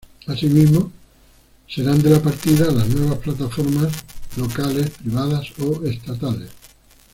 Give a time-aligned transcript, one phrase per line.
[0.25, 0.91] Asimismo,
[1.69, 3.93] serán de la partida, las nuevas Plataformas
[4.35, 6.49] Locales, privadas o estatales.